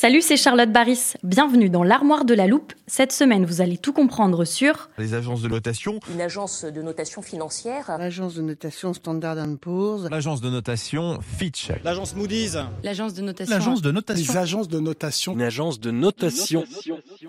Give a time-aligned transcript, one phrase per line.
[0.00, 1.14] Salut, c'est Charlotte Baris.
[1.24, 2.72] Bienvenue dans l'armoire de la loupe.
[2.86, 7.20] Cette semaine, vous allez tout comprendre sur les agences de notation, une agence de notation
[7.20, 13.52] financière, l'agence de notation Standard Poor's, l'agence de notation Fitch, l'agence Moody's, l'agence de notation,
[13.52, 16.64] l'agence de notation, les agences de notation, une agence de notation.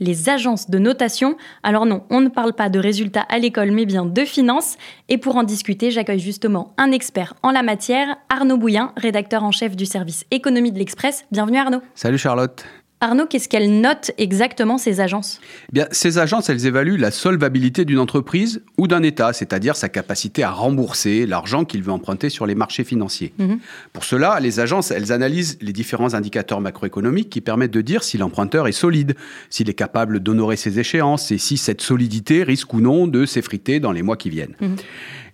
[0.00, 1.36] Les agences de notation.
[1.62, 4.76] Alors non, on ne parle pas de résultats à l'école, mais bien de finances.
[5.08, 9.52] Et pour en discuter, j'accueille justement un expert en la matière, Arnaud Bouillin, rédacteur en
[9.52, 11.26] chef du service économie de l'Express.
[11.30, 11.82] Bienvenue Arnaud.
[11.94, 12.64] Salut Charlotte.
[13.02, 15.40] Arnaud, qu'est-ce qu'elles notent exactement ces agences?
[15.70, 19.88] Eh Bien, ces agences, elles évaluent la solvabilité d'une entreprise ou d'un État, c'est-à-dire sa
[19.88, 23.32] capacité à rembourser l'argent qu'il veut emprunter sur les marchés financiers.
[23.38, 23.58] Mhm.
[23.94, 28.18] Pour cela, les agences, elles analysent les différents indicateurs macroéconomiques qui permettent de dire si
[28.18, 29.14] l'emprunteur est solide,
[29.48, 33.80] s'il est capable d'honorer ses échéances et si cette solidité risque ou non de s'effriter
[33.80, 34.56] dans les mois qui viennent.
[34.60, 34.76] Mhm.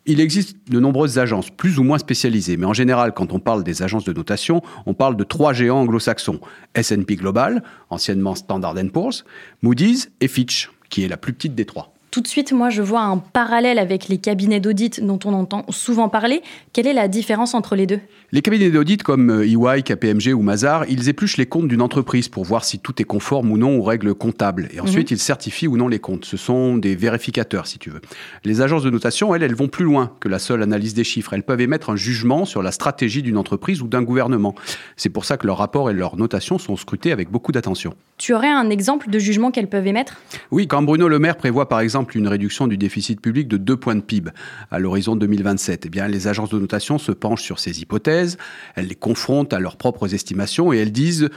[0.09, 3.65] Il existe de nombreuses agences, plus ou moins spécialisées, mais en général, quand on parle
[3.65, 6.41] des agences de notation, on parle de trois géants anglo-saxons.
[6.75, 9.25] S&P Global, anciennement Standard Poor's,
[9.62, 12.81] Moody's et Fitch, qui est la plus petite des trois tout de suite, moi, je
[12.81, 16.41] vois un parallèle avec les cabinets d'audit dont on entend souvent parler.
[16.72, 18.00] Quelle est la différence entre les deux?
[18.32, 21.82] Les cabinets d'audit comme EY, euh, e KPMG ou Mazar, ils épluchent les comptes d'une
[21.82, 24.71] entreprise pour voir si tout est conforme ou non aux règles comptables.
[24.72, 25.16] Et ensuite, mhm.
[25.16, 26.25] ils certifient ou non les comptes.
[26.25, 28.00] Ce sont des vérificateurs, si tu veux.
[28.44, 31.34] Les agences de notation, elles, elles vont plus loin que la seule analyse des chiffres.
[31.34, 34.54] Elles peuvent émettre un jugement sur la stratégie d'une entreprise ou d'un gouvernement.
[34.97, 37.94] C'est pour ça que leurs rapports et leurs notations sont scrutés avec beaucoup d'attention.
[38.16, 40.16] Tu aurais un exemple de jugement qu'elles peuvent émettre?
[40.50, 43.77] Oui, quand Bruno Le Maire prévoit par exemple une réduction du déficit public de 2
[43.77, 44.31] points de PIB
[44.71, 45.87] à l'horizon 2027.
[45.87, 48.39] Eh bien, les agences de notation se penchent sur ces hypothèses,
[48.75, 51.28] elles les confrontent à leurs propres estimations et elles disent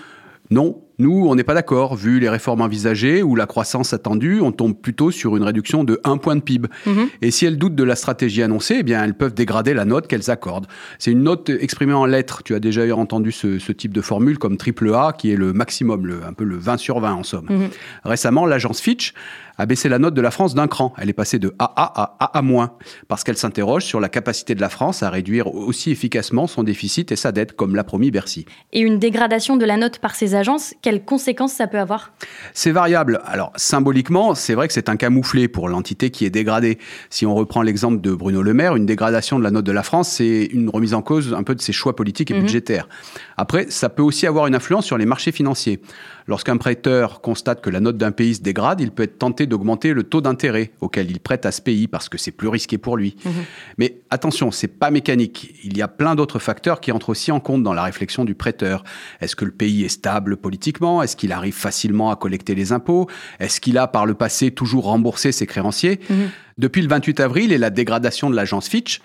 [0.50, 1.96] non, nous, on n'est pas d'accord.
[1.96, 6.00] Vu les réformes envisagées ou la croissance attendue, on tombe plutôt sur une réduction de
[6.04, 6.68] 1 point de PIB.
[6.86, 7.08] Mhm.
[7.22, 10.08] Et si elles doutent de la stratégie annoncée, eh bien, elles peuvent dégrader la note
[10.08, 10.68] qu'elles accordent.
[11.00, 12.44] C'est une note exprimée en lettres.
[12.44, 16.06] Tu as déjà entendu ce, type de formule comme triple A, qui est le maximum,
[16.06, 17.46] le, un peu le 20 sur 20 en somme.
[17.50, 17.70] Mhm.
[18.04, 19.14] Récemment, l'agence Fitch
[19.60, 20.94] a baissé la note de la France d'un cran.
[20.98, 22.78] Elle est passée de AA à AA-,
[23.10, 27.12] parce qu'elle s'interroge sur la capacité de la France à réduire aussi efficacement son déficit
[27.12, 28.46] et sa dette, comme l'a promis Bercy.
[28.72, 32.14] Et une dégradation de la note par ces agences, quelles conséquences ça peut avoir?
[32.56, 33.22] C'est variable.
[33.24, 36.80] Alors, symboliquement, c'est vrai que c'est un camouflet pour l'entité qui est dégradée.
[37.12, 39.84] Si on reprend l'exemple de Bruno Le Maire, une dégradation de la note de la
[39.84, 42.42] France, c'est une remise en cause un peu de ses choix politiques et mhm.
[42.42, 42.90] budgétaires.
[43.38, 45.80] Après, ça peut aussi avoir une influence sur les marchés financiers.
[46.30, 49.94] Lorsqu'un prêteur constate que la note d'un pays se dégrade, il peut être tenté d'augmenter
[49.94, 52.98] le taux d'intérêt auquel il prête à ce pays parce que c'est plus risqué pour
[52.98, 53.16] lui.
[53.26, 53.32] Mhm.
[53.80, 55.56] Mais attention, c'est pas mécanique.
[55.64, 58.36] Il y a plein d'autres facteurs qui entrent aussi en compte dans la réflexion du
[58.36, 58.84] prêteur.
[59.22, 61.02] Est-ce que le pays est stable politiquement?
[61.02, 63.08] Est-ce qu'il arrive facilement à collecter les impôts?
[63.40, 66.00] Est-ce qu'il a par le passé toujours remboursé ses créanciers?
[66.12, 66.30] Mhm.
[66.60, 69.00] Depuis le 28 avril et la dégradation de l'agence Fitch,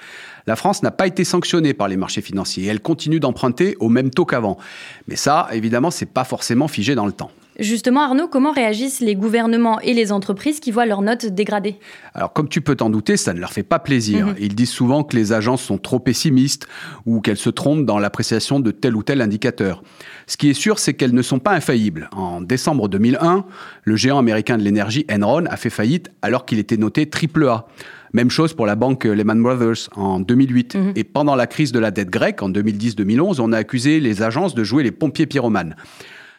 [0.49, 3.89] la France n'a pas été sanctionnée par les marchés financiers et elle continue d'emprunter au
[3.89, 4.59] même taux qu'avant.
[5.07, 7.31] Mais ça, évidemment, c'est pas forcément figé dans le temps.
[7.59, 11.77] Justement, Arnaud, comment réagissent les gouvernements et les entreprises qui voient leurs notes dégradées?
[12.13, 14.27] Alors, comme tu peux t'en douter, ça ne leur fait pas plaisir.
[14.27, 14.35] Mhm.
[14.41, 16.67] Ils disent souvent que les agences sont trop pessimistes
[17.07, 19.83] ou qu'elles se trompent dans l'appréciation de tel ou tel indicateur.
[20.27, 22.09] Ce qui est sûr, c'est qu'elles ne sont pas infaillibles.
[22.13, 23.45] En décembre 2001,
[23.85, 27.67] le géant américain de l'énergie Enron a fait faillite alors qu'il était noté AAA.
[28.15, 30.75] Même chose pour la banque Lehman Brothers en 2008.
[30.77, 30.93] Mhm.
[30.97, 34.55] Et pendant la crise de la dette grecque en 2010-2011, on a accusé les agences
[34.55, 35.77] de jouer les pompiers pyromanes.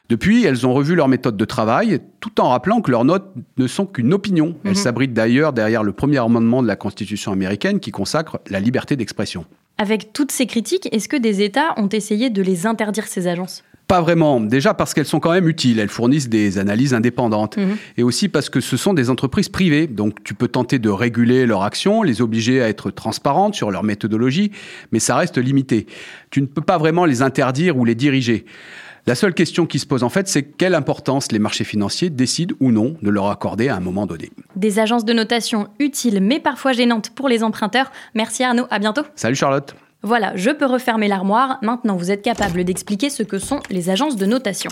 [0.10, 3.68] Depuis, elles ont revu leur méthode de travail, tout en rappelant que leurs notes ne
[3.68, 4.56] sont qu'une opinion.
[4.64, 4.76] Elles mhm.
[4.76, 9.46] s'abritent d'ailleurs derrière le premier amendement de la Constitution américaine qui consacre la liberté d'expression.
[9.78, 13.64] Avec toutes ces critiques, est-ce que des États ont essayé de les interdire, ces agences?
[13.88, 14.40] Pas vraiment.
[14.40, 15.80] Déjà parce qu'elles sont quand même utiles.
[15.80, 17.58] Elles fournissent des analyses indépendantes.
[17.58, 17.78] Mhm.
[17.98, 19.86] Et aussi parce que ce sont des entreprises privées.
[19.88, 23.84] Donc tu peux tenter de réguler leur action, les obliger à être transparentes sur leur
[23.84, 24.52] méthodologie,
[24.92, 25.86] mais ça reste limité.
[26.32, 28.46] Tu ne peux pas vraiment les interdire ou les diriger.
[29.08, 32.56] La seule question qui se pose en fait, c'est quelle importance les marchés financiers décident
[32.60, 34.32] ou non de leur accorder à un moment donné.
[34.56, 37.92] Des agences de notation utiles mais parfois gênantes pour les emprunteurs.
[38.16, 39.04] Merci Arnaud, à bientôt.
[39.16, 39.76] Salut Charlotte.
[40.02, 41.60] Voilà, je peux refermer l'armoire.
[41.62, 44.72] Maintenant, vous êtes capable d'expliquer ce que sont les agences de notation.